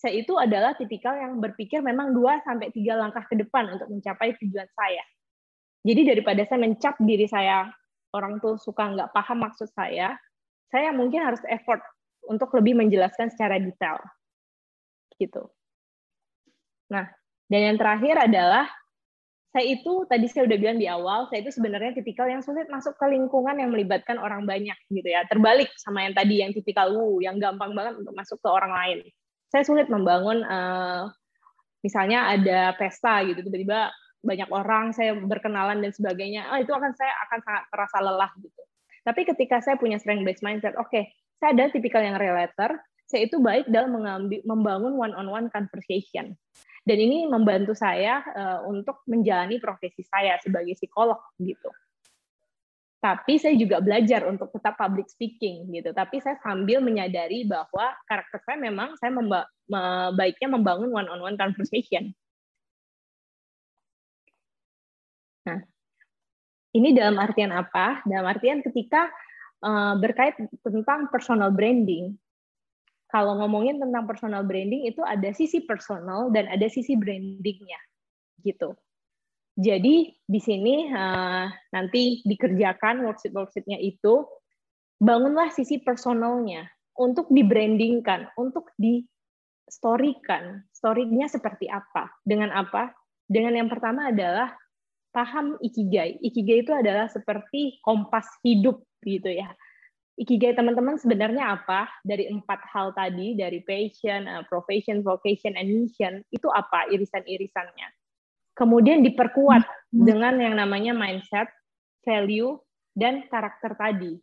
[0.00, 4.32] saya itu adalah tipikal yang berpikir memang 2 sampai 3 langkah ke depan untuk mencapai
[4.40, 5.04] tujuan saya.
[5.80, 7.68] Jadi daripada saya mencap diri saya
[8.12, 10.18] orang tuh suka nggak paham maksud saya,
[10.68, 11.80] saya mungkin harus effort
[12.28, 13.98] untuk lebih menjelaskan secara detail.
[15.16, 15.48] Gitu.
[16.92, 17.06] Nah,
[17.48, 18.66] dan yang terakhir adalah
[19.50, 22.94] saya itu tadi saya udah bilang di awal, saya itu sebenarnya tipikal yang sulit masuk
[22.94, 25.26] ke lingkungan yang melibatkan orang banyak gitu ya.
[25.26, 28.98] Terbalik sama yang tadi yang tipikal wu, yang gampang banget untuk masuk ke orang lain.
[29.50, 31.10] Saya sulit membangun uh,
[31.82, 36.48] misalnya ada pesta gitu tiba-tiba banyak orang saya berkenalan dan sebagainya.
[36.52, 38.62] Oh, itu akan saya akan sangat terasa lelah gitu.
[39.00, 41.08] Tapi ketika saya punya strength based mindset, oke, okay,
[41.40, 42.76] saya ada tipikal yang relator,
[43.08, 46.36] saya itu baik dalam mengambil, membangun one on one conversation
[46.88, 51.68] dan ini membantu saya uh, untuk menjalani profesi saya sebagai psikolog gitu.
[53.00, 55.88] Tapi saya juga belajar untuk tetap public speaking gitu.
[55.96, 59.48] Tapi saya sambil menyadari bahwa karakter saya memang saya memba
[60.12, 62.12] baiknya membangun one on one conversation.
[65.48, 65.58] Nah,
[66.76, 68.04] ini dalam artian apa?
[68.04, 69.08] Dalam artian ketika
[69.64, 72.14] uh, berkait tentang personal branding,
[73.10, 77.80] kalau ngomongin tentang personal branding itu ada sisi personal dan ada sisi brandingnya
[78.46, 78.78] gitu.
[79.58, 84.24] Jadi di sini uh, nanti dikerjakan worksheet worksheetnya itu
[85.02, 89.02] bangunlah sisi personalnya untuk dibrandingkan, untuk di
[89.66, 90.64] storykan.
[90.70, 92.08] Storynya seperti apa?
[92.22, 92.94] Dengan apa?
[93.26, 94.54] Dengan yang pertama adalah
[95.10, 96.18] paham ikigai.
[96.22, 99.50] Ikigai itu adalah seperti kompas hidup gitu ya
[100.20, 101.88] Ikigai teman-teman sebenarnya apa?
[102.04, 107.88] Dari empat hal tadi, dari passion, uh, profession, vocation, and mission, itu apa irisan-irisannya?
[108.52, 110.04] Kemudian diperkuat hmm.
[110.04, 111.48] dengan yang namanya mindset,
[112.04, 112.60] value,
[112.92, 114.20] dan karakter tadi.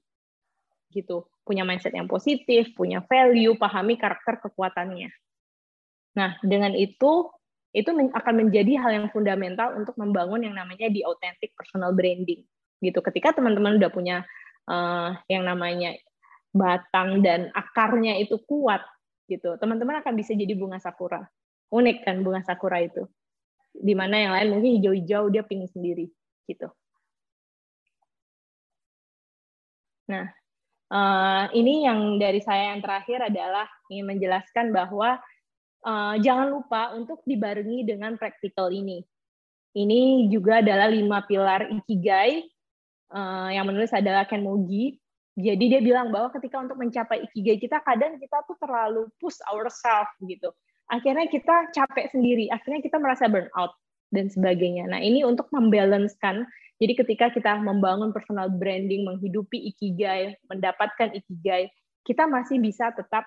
[0.94, 1.26] Gitu.
[1.42, 5.10] Punya mindset yang positif, punya value, pahami karakter kekuatannya.
[6.14, 7.26] Nah, dengan itu
[7.78, 12.42] itu akan menjadi hal yang fundamental untuk membangun yang namanya di authentic personal branding.
[12.82, 12.98] Gitu.
[13.06, 14.26] Ketika teman-teman udah punya
[14.66, 15.94] uh, yang namanya
[16.50, 18.82] batang dan akarnya itu kuat
[19.30, 21.22] gitu, teman-teman akan bisa jadi bunga sakura.
[21.70, 23.06] Unik kan bunga sakura itu.
[23.78, 26.10] Di mana yang lain mungkin hijau-hijau dia pink sendiri
[26.50, 26.74] gitu.
[30.10, 30.26] Nah,
[30.90, 35.22] uh, ini yang dari saya yang terakhir adalah ingin menjelaskan bahwa
[35.88, 39.00] uh, jangan lupa untuk dibarengi dengan praktikal ini.
[39.78, 42.44] Ini juga adalah lima pilar ikigai
[43.16, 45.00] uh, yang menulis adalah Ken Mogi.
[45.38, 50.12] Jadi dia bilang bahwa ketika untuk mencapai ikigai kita kadang kita tuh terlalu push ourselves
[50.26, 50.50] gitu.
[50.90, 53.76] Akhirnya kita capek sendiri, akhirnya kita merasa burnout
[54.10, 54.90] dan sebagainya.
[54.90, 56.48] Nah, ini untuk membalancekan
[56.78, 61.74] jadi ketika kita membangun personal branding, menghidupi ikigai, mendapatkan ikigai,
[62.06, 63.26] kita masih bisa tetap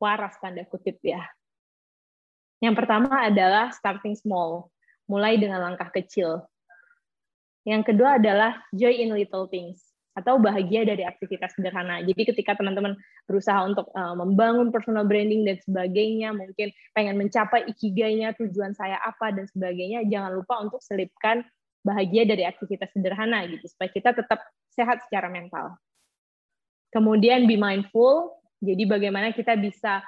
[0.00, 1.24] waras tanda kutip ya.
[2.60, 4.72] Yang pertama adalah starting small,
[5.04, 6.44] mulai dengan langkah kecil.
[7.66, 9.82] Yang kedua adalah joy in little things
[10.16, 12.00] atau bahagia dari aktivitas sederhana.
[12.00, 12.96] Jadi ketika teman-teman
[13.28, 19.36] berusaha untuk uh, membangun personal branding dan sebagainya, mungkin pengen mencapai ikigainya, tujuan saya apa
[19.36, 21.44] dan sebagainya, jangan lupa untuk selipkan
[21.84, 24.40] bahagia dari aktivitas sederhana gitu supaya kita tetap
[24.72, 25.76] sehat secara mental.
[26.90, 30.00] Kemudian be mindful, jadi bagaimana kita bisa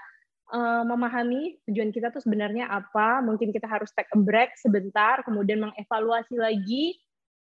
[0.53, 5.61] uh, memahami tujuan kita tuh sebenarnya apa, mungkin kita harus take a break sebentar, kemudian
[5.65, 6.97] mengevaluasi lagi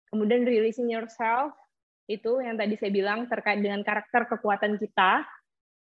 [0.08, 1.52] Kemudian releasing yourself
[2.08, 5.28] itu yang tadi saya bilang terkait dengan karakter kekuatan kita.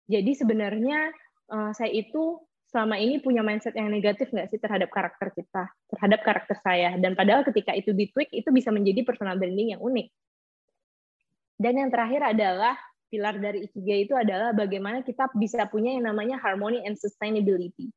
[0.06, 1.10] Jadi sebenarnya
[1.50, 2.38] uh, saya itu
[2.70, 6.94] selama ini punya mindset yang negatif nggak sih terhadap karakter kita, terhadap karakter saya.
[7.02, 10.08] Dan padahal ketika itu ditweak, itu bisa menjadi personal branding yang unik.
[11.58, 12.78] Dan yang terakhir adalah
[13.12, 17.92] pilar dari Ikigai itu adalah bagaimana kita bisa punya yang namanya harmony and sustainability.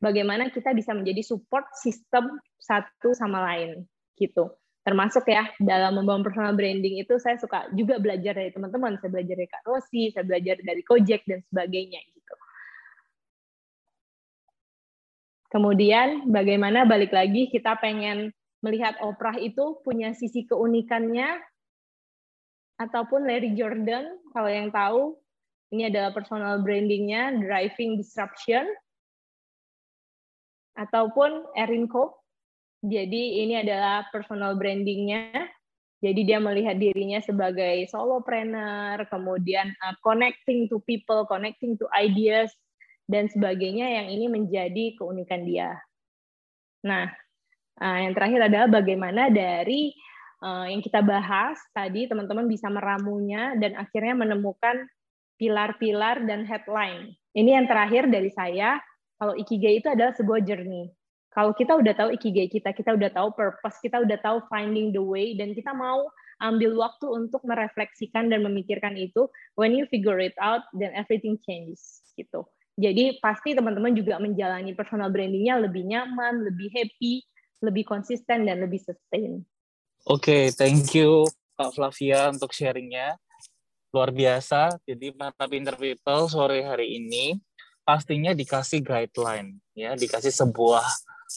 [0.00, 3.84] Bagaimana kita bisa menjadi support sistem satu sama lain
[4.16, 4.48] gitu.
[4.84, 9.36] Termasuk ya dalam membangun personal branding itu saya suka juga belajar dari teman-teman, saya belajar
[9.36, 12.34] dari Kak Rosi, saya belajar dari Kojek dan sebagainya gitu.
[15.52, 21.40] Kemudian bagaimana balik lagi kita pengen melihat Oprah itu punya sisi keunikannya
[22.80, 25.14] ataupun Larry Jordan kalau yang tahu
[25.74, 28.66] ini adalah personal brandingnya driving disruption.
[30.74, 32.24] Ataupun Erin Cope
[32.84, 35.48] jadi ini adalah personal brandingnya.
[36.04, 42.52] Jadi dia melihat dirinya sebagai solopreneur kemudian uh, connecting to people connecting to ideas
[43.08, 45.80] dan sebagainya yang ini menjadi keunikan dia.
[46.84, 47.08] Nah
[47.80, 49.96] uh, yang terakhir adalah bagaimana dari
[50.42, 54.88] uh, yang kita bahas tadi teman-teman bisa meramunya dan akhirnya menemukan
[55.38, 57.14] pilar-pilar dan headline.
[57.34, 58.78] Ini yang terakhir dari saya.
[59.18, 60.90] Kalau ikigai itu adalah sebuah journey.
[61.34, 65.02] Kalau kita udah tahu ikigai kita, kita udah tahu purpose, kita udah tahu finding the
[65.02, 66.06] way, dan kita mau
[66.38, 69.26] ambil waktu untuk merefleksikan dan memikirkan itu,
[69.58, 72.04] when you figure it out, then everything changes.
[72.14, 72.46] gitu.
[72.74, 77.22] Jadi pasti teman-teman juga menjalani personal brandingnya lebih nyaman, lebih happy,
[77.62, 79.46] lebih konsisten, dan lebih sustain.
[80.04, 81.24] Oke, okay, thank you
[81.56, 83.16] Kak Flavia untuk sharingnya.
[83.88, 84.76] Luar biasa.
[84.84, 87.40] Jadi mata pinter people sore hari ini
[87.88, 90.84] pastinya dikasih guideline, ya, dikasih sebuah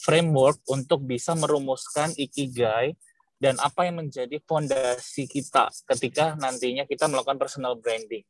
[0.04, 2.92] framework untuk bisa merumuskan ikigai
[3.40, 8.28] dan apa yang menjadi fondasi kita ketika nantinya kita melakukan personal branding.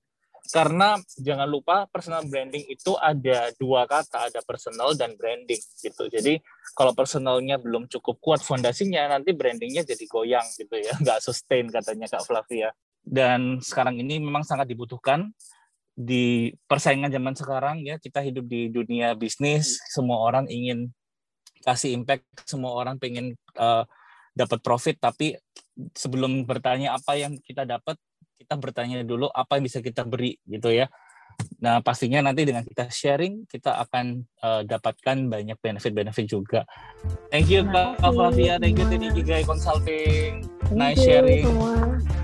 [0.49, 6.09] Karena jangan lupa personal branding itu ada dua kata, ada personal dan branding gitu.
[6.09, 6.41] Jadi
[6.73, 12.09] kalau personalnya belum cukup kuat fondasinya, nanti brandingnya jadi goyang gitu ya, nggak sustain katanya
[12.09, 12.73] Kak Flavia.
[13.03, 15.33] Dan sekarang ini memang sangat dibutuhkan
[15.99, 20.95] di persaingan zaman sekarang ya kita hidup di dunia bisnis, semua orang ingin
[21.67, 23.83] kasih impact, semua orang pengen uh,
[24.39, 25.35] dapat profit, tapi
[25.99, 27.99] sebelum bertanya apa yang kita dapat,
[28.49, 30.89] kita bertanya dulu apa yang bisa kita beri gitu ya.
[31.61, 36.65] Nah, pastinya nanti dengan kita sharing, kita akan uh, dapatkan banyak benefit-benefit juga.
[37.29, 38.57] Thank you, Kak Flavia.
[38.57, 40.49] Thank you, Tini Gigai Consulting.
[40.73, 41.45] Nice sharing.
[41.45, 42.18] Semua.